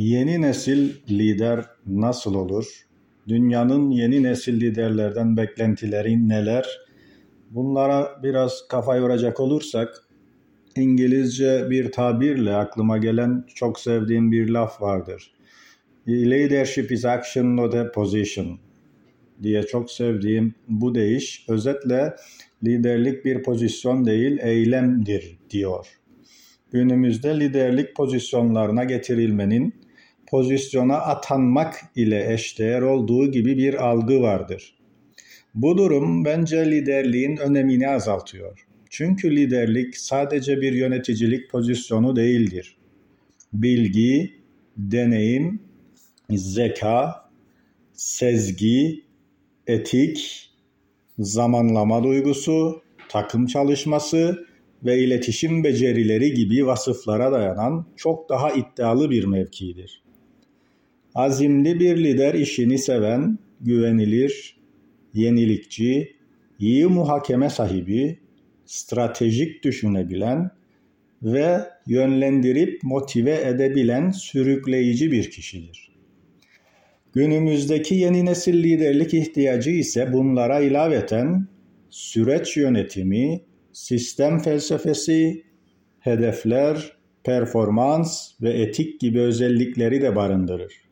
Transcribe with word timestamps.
Yeni 0.00 0.42
nesil 0.42 0.92
lider 1.10 1.64
nasıl 1.86 2.34
olur? 2.34 2.86
Dünyanın 3.28 3.90
yeni 3.90 4.22
nesil 4.22 4.60
liderlerden 4.60 5.36
beklentileri 5.36 6.28
neler? 6.28 6.78
Bunlara 7.50 8.20
biraz 8.22 8.68
kafa 8.68 8.96
yoracak 8.96 9.40
olursak 9.40 9.88
İngilizce 10.76 11.66
bir 11.70 11.92
tabirle 11.92 12.54
aklıma 12.54 12.98
gelen 12.98 13.44
çok 13.54 13.80
sevdiğim 13.80 14.32
bir 14.32 14.48
laf 14.48 14.82
vardır. 14.82 15.32
Leadership 16.08 16.92
is 16.92 17.04
action 17.04 17.56
not 17.56 17.74
a 17.74 17.92
position 17.92 18.58
diye 19.42 19.62
çok 19.62 19.90
sevdiğim 19.90 20.54
bu 20.68 20.94
deyiş 20.94 21.44
özetle 21.48 22.14
liderlik 22.64 23.24
bir 23.24 23.42
pozisyon 23.42 24.04
değil 24.06 24.38
eylemdir 24.42 25.38
diyor. 25.50 25.86
Günümüzde 26.72 27.40
liderlik 27.40 27.96
pozisyonlarına 27.96 28.84
getirilmenin 28.84 29.74
pozisyona 30.30 30.96
atanmak 30.96 31.74
ile 31.96 32.32
eşdeğer 32.32 32.82
olduğu 32.82 33.30
gibi 33.30 33.56
bir 33.56 33.74
algı 33.74 34.20
vardır. 34.20 34.74
Bu 35.54 35.78
durum 35.78 36.24
bence 36.24 36.70
liderliğin 36.70 37.36
önemini 37.36 37.88
azaltıyor. 37.88 38.66
Çünkü 38.90 39.36
liderlik 39.36 39.96
sadece 39.96 40.60
bir 40.60 40.72
yöneticilik 40.72 41.50
pozisyonu 41.50 42.16
değildir. 42.16 42.76
Bilgi, 43.52 44.34
deneyim, 44.76 45.62
zeka, 46.30 47.30
sezgi, 47.92 49.04
etik, 49.66 50.50
zamanlama 51.18 52.04
duygusu, 52.04 52.82
takım 53.08 53.46
çalışması 53.46 54.46
ve 54.84 54.98
iletişim 54.98 55.64
becerileri 55.64 56.34
gibi 56.34 56.66
vasıflara 56.66 57.32
dayanan 57.32 57.86
çok 57.96 58.28
daha 58.28 58.52
iddialı 58.52 59.10
bir 59.10 59.24
mevkidir. 59.24 60.02
Azimli 61.14 61.80
bir 61.80 61.96
lider 61.96 62.34
işini 62.34 62.78
seven, 62.78 63.38
güvenilir, 63.60 64.56
yenilikçi, 65.14 66.16
iyi 66.58 66.86
muhakeme 66.86 67.50
sahibi, 67.50 68.18
stratejik 68.66 69.64
düşünebilen 69.64 70.50
ve 71.22 71.60
yönlendirip 71.86 72.82
motive 72.82 73.40
edebilen 73.44 74.10
sürükleyici 74.10 75.12
bir 75.12 75.30
kişidir. 75.30 75.90
Günümüzdeki 77.12 77.94
yeni 77.94 78.24
nesil 78.24 78.62
liderlik 78.62 79.14
ihtiyacı 79.14 79.70
ise 79.70 80.12
bunlara 80.12 80.60
ilaveten 80.60 81.46
süreç 81.90 82.56
yönetimi, 82.56 83.40
sistem 83.72 84.38
felsefesi, 84.38 85.42
hedefler, 86.00 86.92
performans 87.24 88.30
ve 88.42 88.50
etik 88.50 89.00
gibi 89.00 89.20
özellikleri 89.20 90.02
de 90.02 90.16
barındırır. 90.16 90.89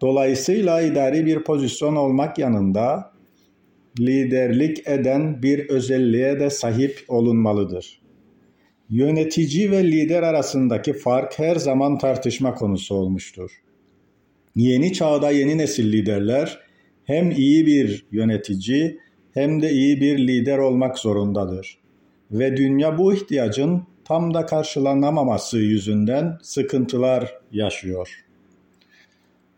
Dolayısıyla 0.00 0.82
idari 0.82 1.26
bir 1.26 1.44
pozisyon 1.44 1.96
olmak 1.96 2.38
yanında 2.38 3.12
liderlik 4.00 4.88
eden 4.88 5.42
bir 5.42 5.68
özelliğe 5.68 6.40
de 6.40 6.50
sahip 6.50 7.04
olunmalıdır. 7.08 8.00
Yönetici 8.90 9.70
ve 9.70 9.84
lider 9.84 10.22
arasındaki 10.22 10.92
fark 10.92 11.38
her 11.38 11.56
zaman 11.56 11.98
tartışma 11.98 12.54
konusu 12.54 12.94
olmuştur. 12.94 13.50
Yeni 14.56 14.92
çağda 14.92 15.30
yeni 15.30 15.58
nesil 15.58 15.92
liderler 15.92 16.60
hem 17.04 17.30
iyi 17.30 17.66
bir 17.66 18.06
yönetici 18.12 18.98
hem 19.34 19.62
de 19.62 19.70
iyi 19.70 20.00
bir 20.00 20.18
lider 20.18 20.58
olmak 20.58 20.98
zorundadır. 20.98 21.78
Ve 22.30 22.56
dünya 22.56 22.98
bu 22.98 23.14
ihtiyacın 23.14 23.82
tam 24.04 24.34
da 24.34 24.46
karşılanamaması 24.46 25.58
yüzünden 25.58 26.38
sıkıntılar 26.42 27.34
yaşıyor. 27.52 28.25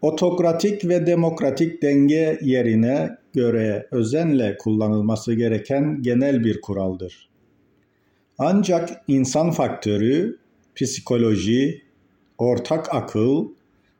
Otokratik 0.02 0.88
ve 0.88 1.06
demokratik 1.06 1.82
denge 1.82 2.38
yerine 2.42 3.16
göre 3.34 3.86
özenle 3.90 4.56
kullanılması 4.58 5.34
gereken 5.34 6.02
genel 6.02 6.44
bir 6.44 6.60
kuraldır. 6.60 7.28
Ancak 8.38 9.02
insan 9.08 9.50
faktörü, 9.50 10.38
psikoloji, 10.74 11.82
ortak 12.38 12.94
akıl, 12.94 13.48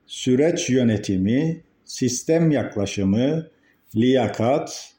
süreç 0.07 0.71
yönetimi, 0.71 1.63
sistem 1.85 2.51
yaklaşımı, 2.51 3.47
liyakat, 3.97 4.95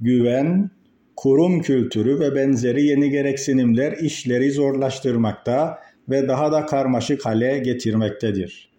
güven, 0.00 0.70
kurum 1.16 1.62
kültürü 1.62 2.20
ve 2.20 2.34
benzeri 2.34 2.84
yeni 2.84 3.10
gereksinimler 3.10 3.92
işleri 3.92 4.50
zorlaştırmakta 4.50 5.78
ve 6.08 6.28
daha 6.28 6.52
da 6.52 6.66
karmaşık 6.66 7.26
hale 7.26 7.58
getirmektedir. 7.58 8.69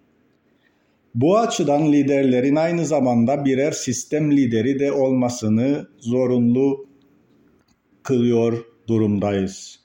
Bu 1.16 1.38
açıdan 1.38 1.92
liderlerin 1.92 2.56
aynı 2.56 2.86
zamanda 2.86 3.46
birer 3.46 3.72
sistem 3.72 4.32
lideri 4.32 4.80
de 4.80 4.92
olmasını 4.92 5.88
zorunlu 6.00 6.88
kılıyor 8.04 8.66
durumdayız. 8.88 9.80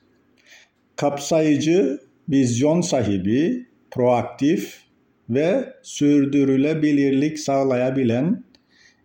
Kapsayıcı, 0.97 2.00
vizyon 2.28 2.81
sahibi, 2.81 3.66
proaktif 3.91 4.81
ve 5.31 5.75
sürdürülebilirlik 5.82 7.38
sağlayabilen 7.38 8.44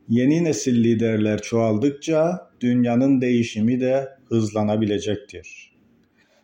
yeni 0.10 0.44
nesil 0.44 0.84
liderler 0.84 1.42
çoğaldıkça 1.42 2.52
dünyanın 2.62 3.22
değişimi 3.22 3.80
de 3.80 4.10
hızlanabilecektir. 4.26 5.72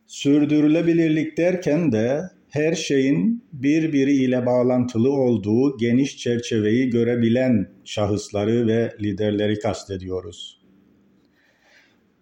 Sürdürülebilirlik 0.08 1.38
derken 1.38 1.92
de 1.92 2.22
her 2.58 2.76
şeyin 2.76 3.44
birbiriyle 3.54 4.46
bağlantılı 4.46 5.12
olduğu 5.12 5.78
geniş 5.78 6.18
çerçeveyi 6.18 6.90
görebilen 6.90 7.68
şahısları 7.86 8.68
ve 8.68 8.94
liderleri 9.02 9.60
kastediyoruz. 9.60 10.62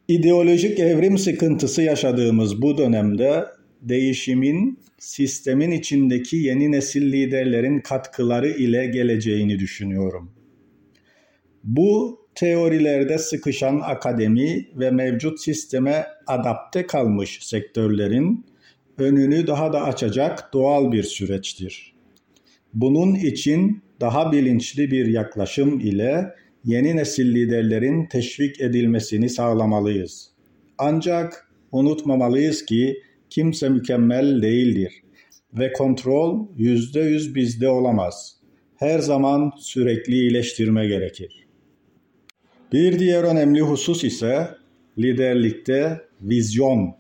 İdeolojik 0.08 0.80
evrim 0.80 1.18
sıkıntısı 1.18 1.82
yaşadığımız 1.82 2.62
bu 2.62 2.78
dönemde 2.78 3.46
değişimin 3.82 4.80
sistemin 4.98 5.72
içindeki 5.72 6.38
yeni 6.38 6.72
nesil 6.72 7.12
liderlerin 7.12 7.80
katkıları 7.80 8.50
ile 8.50 8.86
geleceğini 8.86 9.60
düşünüyorum. 9.60 10.32
Bu 11.64 12.20
teorilerde 12.36 13.18
sıkışan 13.18 13.80
akademi 13.84 14.68
ve 14.76 14.92
mevcut 14.92 15.42
sisteme 15.42 16.06
adapte 16.28 16.88
kalmış 16.88 17.40
sektörlerin 17.42 18.46
önünü 18.98 19.48
daha 19.48 19.74
da 19.74 19.84
açacak 19.84 20.54
doğal 20.54 20.92
bir 20.92 21.04
süreçtir. 21.04 21.96
Bunun 22.74 23.16
için 23.16 23.84
daha 24.02 24.32
bilinçli 24.32 24.92
bir 24.92 25.06
yaklaşım 25.06 25.80
ile 25.80 26.34
yeni 26.64 26.96
nesil 26.96 27.36
liderlerin 27.36 28.06
teşvik 28.06 28.62
edilmesini 28.62 29.30
sağlamalıyız. 29.30 30.32
Ancak 30.78 31.50
unutmamalıyız 31.72 32.66
ki 32.66 33.02
kimse 33.30 33.70
mükemmel 33.70 34.42
değildir 34.42 35.04
ve 35.54 35.74
kontrol 35.74 36.48
yüzde 36.58 37.00
yüz 37.00 37.36
bizde 37.36 37.70
olamaz. 37.70 38.36
Her 38.76 39.00
zaman 39.00 39.52
sürekli 39.58 40.14
iyileştirme 40.14 40.88
gerekir. 40.88 41.48
Bir 42.74 43.00
diğer 43.00 43.24
önemli 43.24 43.62
husus 43.62 44.04
ise 44.04 44.48
liderlikte 44.98 46.02
vizyon 46.22 46.96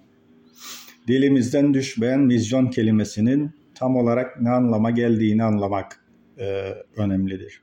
dilimizden 1.07 1.73
düşmeyen 1.73 2.29
vizyon 2.29 2.67
kelimesinin 2.67 3.51
tam 3.75 3.95
olarak 3.95 4.41
ne 4.41 4.49
anlama 4.49 4.91
geldiğini 4.91 5.43
anlamak 5.43 6.05
e, 6.39 6.73
önemlidir. 6.97 7.61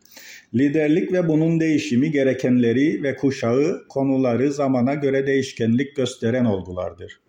Liderlik 0.55 1.13
ve 1.13 1.29
bunun 1.29 1.61
değişimi 1.61 2.11
gerekenleri 2.11 3.03
ve 3.03 3.17
kuşağı 3.17 3.85
konuları 3.89 4.53
zamana 4.53 4.95
göre 4.95 5.27
değişkenlik 5.27 5.97
gösteren 5.97 6.45
olgulardır. 6.45 7.21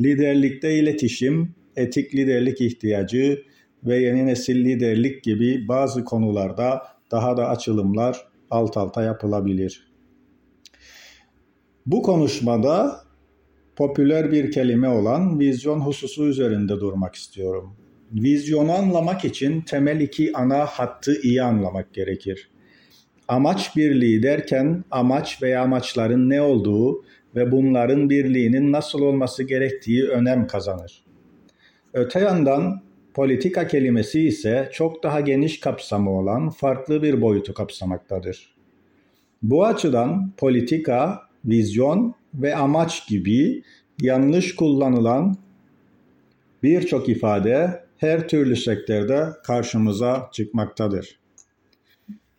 Liderlikte 0.00 0.78
iletişim, 0.78 1.54
etik 1.76 2.14
liderlik 2.14 2.60
ihtiyacı 2.60 3.42
ve 3.84 3.98
yeni 3.98 4.26
nesil 4.26 4.64
liderlik 4.64 5.24
gibi 5.24 5.68
bazı 5.68 6.04
konularda 6.04 6.82
daha 7.10 7.36
da 7.36 7.48
açılımlar 7.48 8.28
alt 8.50 8.76
alta 8.76 9.02
yapılabilir. 9.02 9.92
Bu 11.86 12.02
konuşmada 12.02 13.00
popüler 13.78 14.32
bir 14.32 14.50
kelime 14.50 14.88
olan 14.88 15.40
vizyon 15.40 15.80
hususu 15.80 16.26
üzerinde 16.26 16.80
durmak 16.80 17.14
istiyorum. 17.14 17.76
Vizyonu 18.12 18.72
anlamak 18.72 19.24
için 19.24 19.60
temel 19.60 20.00
iki 20.00 20.32
ana 20.36 20.66
hattı 20.66 21.20
iyi 21.22 21.42
anlamak 21.42 21.94
gerekir. 21.94 22.50
Amaç 23.28 23.76
birliği 23.76 24.22
derken 24.22 24.84
amaç 24.90 25.42
veya 25.42 25.62
amaçların 25.62 26.30
ne 26.30 26.42
olduğu 26.42 27.04
ve 27.34 27.52
bunların 27.52 28.10
birliğinin 28.10 28.72
nasıl 28.72 29.02
olması 29.02 29.42
gerektiği 29.42 30.04
önem 30.04 30.46
kazanır. 30.46 31.04
Öte 31.92 32.20
yandan 32.20 32.82
politika 33.14 33.66
kelimesi 33.66 34.26
ise 34.26 34.68
çok 34.72 35.02
daha 35.02 35.20
geniş 35.20 35.60
kapsamı 35.60 36.10
olan 36.10 36.50
farklı 36.50 37.02
bir 37.02 37.20
boyutu 37.20 37.54
kapsamaktadır. 37.54 38.54
Bu 39.42 39.66
açıdan 39.66 40.32
politika, 40.36 41.27
vizyon 41.48 42.14
ve 42.34 42.56
amaç 42.56 43.08
gibi 43.08 43.62
yanlış 44.00 44.56
kullanılan 44.56 45.36
birçok 46.62 47.08
ifade 47.08 47.84
her 47.96 48.28
türlü 48.28 48.56
sektörde 48.56 49.26
karşımıza 49.44 50.28
çıkmaktadır. 50.32 51.18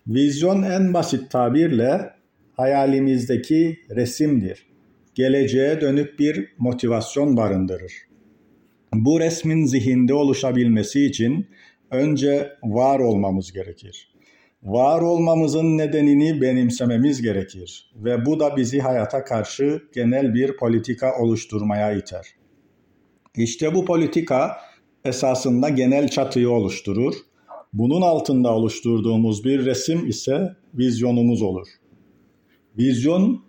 Vizyon 0.08 0.64
en 0.64 0.94
basit 0.94 1.32
tabirle 1.32 2.10
hayalimizdeki 2.54 3.80
resimdir. 3.90 4.70
Geleceğe 5.16 5.82
dönük 5.82 6.20
bir 6.20 6.54
motivasyon 6.58 7.38
barındırır. 7.38 7.94
Bu 8.94 9.20
resmin 9.20 9.66
zihinde 9.66 10.14
oluşabilmesi 10.14 11.06
için 11.06 11.48
önce 11.92 12.52
var 12.64 13.00
olmamız 13.00 13.54
gerekir. 13.54 14.09
Var 14.64 15.02
olmamızın 15.02 15.78
nedenini 15.78 16.42
benimsememiz 16.42 17.22
gerekir 17.22 17.92
ve 17.96 18.26
bu 18.26 18.40
da 18.40 18.58
bizi 18.58 18.80
hayata 18.80 19.24
karşı 19.24 19.82
genel 19.94 20.34
bir 20.34 20.58
politika 20.58 21.20
oluşturmaya 21.20 21.92
iter. 21.92 22.28
İşte 23.36 23.76
bu 23.76 23.86
politika 23.86 24.58
esasında 25.06 25.70
genel 25.70 26.08
çatıyı 26.08 26.50
oluşturur. 26.50 27.14
Bunun 27.74 28.02
altında 28.02 28.54
oluşturduğumuz 28.54 29.46
bir 29.46 29.66
resim 29.66 30.08
ise 30.08 30.56
vizyonumuz 30.74 31.42
olur. 31.42 31.68
Vizyon 32.78 33.44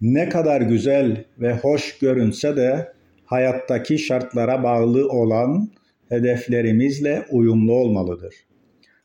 ne 0.00 0.28
kadar 0.28 0.60
güzel 0.60 1.24
ve 1.38 1.56
hoş 1.56 1.98
görünse 1.98 2.56
de 2.56 2.92
hayattaki 3.24 3.98
şartlara 3.98 4.62
bağlı 4.62 5.08
olan 5.08 5.70
hedeflerimizle 6.08 7.26
uyumlu 7.30 7.72
olmalıdır. 7.72 8.34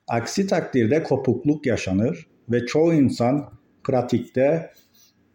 Aksi 0.08 0.48
takdirde 0.48 1.04
kopukluk 1.04 1.66
yaşanır 1.66 2.28
ve 2.50 2.66
çoğu 2.66 2.94
insan 2.94 3.50
pratikte 3.84 4.72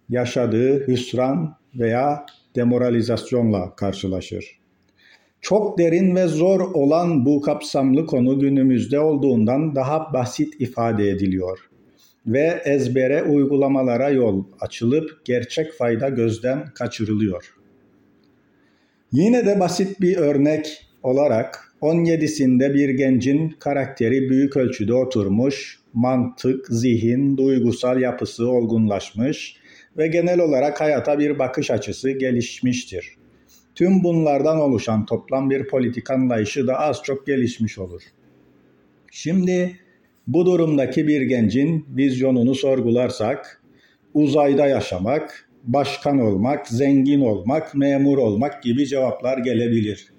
yaşadığı 0.09 0.87
hüsran 0.87 1.57
veya 1.75 2.27
demoralizasyonla 2.57 3.77
karşılaşır. 3.77 4.61
Çok 5.41 5.79
derin 5.79 6.17
ve 6.17 6.27
zor 6.27 6.61
olan 6.61 7.27
bu 7.27 7.41
kapsamlı 7.41 8.07
konu 8.07 8.39
günümüzde 8.39 9.01
olduğundan 9.01 9.75
daha 9.75 10.13
basit 10.13 10.61
ifade 10.61 11.11
ediliyor 11.11 11.59
ve 12.27 12.63
ezbere 12.65 13.23
uygulamalara 13.23 14.11
yol 14.11 14.45
açılıp 14.61 15.25
gerçek 15.25 15.73
fayda 15.73 16.09
gözden 16.09 16.65
kaçırılıyor. 16.75 17.55
Yine 19.13 19.47
de 19.47 19.61
basit 19.61 20.01
bir 20.01 20.17
örnek 20.17 20.87
olarak 21.03 21.75
17'sinde 21.83 22.75
bir 22.75 22.89
gencin 22.89 23.49
karakteri 23.59 24.31
büyük 24.31 24.57
ölçüde 24.57 24.95
oturmuş, 24.95 25.79
mantık, 25.93 26.67
zihin, 26.69 27.37
duygusal 27.37 28.01
yapısı 28.01 28.49
olgunlaşmış 28.49 29.57
ve 29.97 30.07
genel 30.07 30.41
olarak 30.41 30.81
hayata 30.81 31.19
bir 31.19 31.39
bakış 31.39 31.71
açısı 31.71 32.11
gelişmiştir. 32.11 33.17
Tüm 33.75 34.05
bunlardan 34.05 34.61
oluşan 34.61 35.07
toplam 35.07 35.51
bir 35.51 35.69
politik 35.69 36.11
anlayışı 36.11 36.67
da 36.67 36.79
az 36.79 37.03
çok 37.03 37.27
gelişmiş 37.27 37.79
olur. 37.79 38.03
Şimdi 39.11 39.77
bu 40.27 40.47
durumdaki 40.47 41.09
bir 41.09 41.23
gencin 41.23 41.87
vizyonunu 41.97 42.55
sorgularsak 42.55 43.63
uzayda 44.15 44.67
yaşamak, 44.67 45.49
başkan 45.65 46.19
olmak, 46.19 46.69
zengin 46.69 47.21
olmak, 47.21 47.75
memur 47.75 48.19
olmak 48.19 48.63
gibi 48.63 48.87
cevaplar 48.87 49.39
gelebilir. 49.39 50.13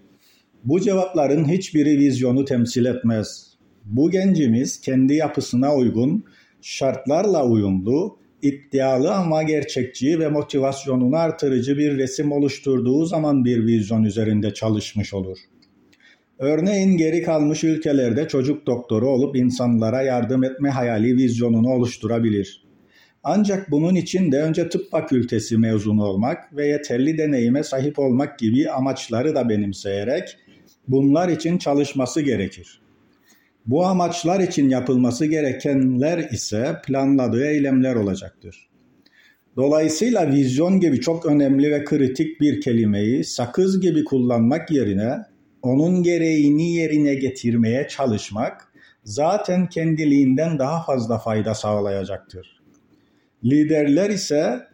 Bu 0.63 0.81
cevapların 0.81 1.49
hiçbiri 1.49 1.99
vizyonu 1.99 2.45
temsil 2.45 2.85
etmez. 2.85 3.53
Bu 3.85 4.11
gencimiz 4.11 4.81
kendi 4.81 5.13
yapısına 5.13 5.75
uygun, 5.75 6.23
şartlarla 6.61 7.45
uyumlu, 7.45 8.17
iddialı 8.41 9.13
ama 9.13 9.43
gerçekçi 9.43 10.19
ve 10.19 10.29
motivasyonunu 10.29 11.15
artırıcı 11.15 11.77
bir 11.77 11.97
resim 11.97 12.31
oluşturduğu 12.31 13.05
zaman 13.05 13.45
bir 13.45 13.65
vizyon 13.65 14.03
üzerinde 14.03 14.53
çalışmış 14.53 15.13
olur. 15.13 15.37
Örneğin 16.39 16.97
geri 16.97 17.23
kalmış 17.23 17.63
ülkelerde 17.63 18.27
çocuk 18.27 18.67
doktoru 18.67 19.09
olup 19.09 19.35
insanlara 19.35 20.01
yardım 20.01 20.43
etme 20.43 20.69
hayali 20.69 21.17
vizyonunu 21.17 21.69
oluşturabilir. 21.69 22.63
Ancak 23.23 23.71
bunun 23.71 23.95
için 23.95 24.31
de 24.31 24.41
önce 24.41 24.69
tıp 24.69 24.91
fakültesi 24.91 25.57
mezunu 25.57 26.05
olmak 26.05 26.55
ve 26.55 26.67
yeterli 26.67 27.17
deneyime 27.17 27.63
sahip 27.63 27.99
olmak 27.99 28.39
gibi 28.39 28.69
amaçları 28.69 29.35
da 29.35 29.49
benimseyerek 29.49 30.37
bunlar 30.87 31.29
için 31.29 31.57
çalışması 31.57 32.21
gerekir. 32.21 32.81
Bu 33.65 33.85
amaçlar 33.85 34.39
için 34.39 34.69
yapılması 34.69 35.25
gerekenler 35.25 36.17
ise 36.17 36.75
planladığı 36.85 37.45
eylemler 37.45 37.95
olacaktır. 37.95 38.69
Dolayısıyla 39.55 40.31
vizyon 40.31 40.79
gibi 40.79 41.01
çok 41.01 41.25
önemli 41.25 41.71
ve 41.71 41.83
kritik 41.83 42.41
bir 42.41 42.61
kelimeyi 42.61 43.23
sakız 43.23 43.81
gibi 43.81 44.03
kullanmak 44.03 44.71
yerine 44.71 45.17
onun 45.61 46.03
gereğini 46.03 46.73
yerine 46.73 47.15
getirmeye 47.15 47.87
çalışmak 47.87 48.73
zaten 49.03 49.69
kendiliğinden 49.69 50.59
daha 50.59 50.83
fazla 50.83 51.17
fayda 51.17 51.53
sağlayacaktır. 51.53 52.61
Liderler 53.45 54.09
ise 54.09 54.67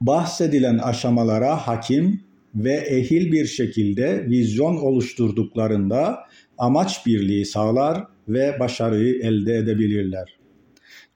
bahsedilen 0.00 0.78
aşamalara 0.78 1.56
hakim 1.56 2.27
ve 2.54 2.72
ehil 2.72 3.32
bir 3.32 3.46
şekilde 3.46 4.26
vizyon 4.28 4.76
oluşturduklarında 4.76 6.18
amaç 6.58 7.06
birliği 7.06 7.46
sağlar 7.46 8.04
ve 8.28 8.56
başarıyı 8.60 9.14
elde 9.22 9.56
edebilirler. 9.56 10.38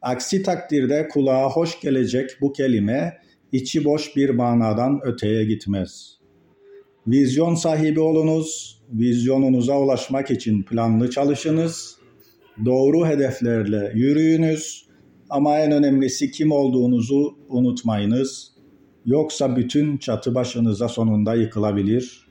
Aksi 0.02 0.42
takdirde 0.42 1.08
kulağa 1.08 1.50
hoş 1.50 1.80
gelecek 1.80 2.30
bu 2.40 2.52
kelime 2.52 3.18
içi 3.52 3.84
boş 3.84 4.16
bir 4.16 4.30
manadan 4.30 5.00
öteye 5.04 5.44
gitmez. 5.44 6.18
Vizyon 7.06 7.54
sahibi 7.54 8.00
olunuz, 8.00 8.80
vizyonunuza 8.92 9.80
ulaşmak 9.80 10.30
için 10.30 10.62
planlı 10.62 11.10
çalışınız, 11.10 11.96
doğru 12.64 13.06
hedeflerle 13.06 13.92
yürüyünüz 13.94 14.86
ama 15.30 15.58
en 15.58 15.72
önemlisi 15.72 16.30
kim 16.30 16.52
olduğunuzu 16.52 17.38
unutmayınız. 17.48 18.51
Yoksa 19.06 19.56
bütün 19.56 19.96
çatı 19.96 20.34
başınıza 20.34 20.88
sonunda 20.88 21.34
yıkılabilir 21.34 22.26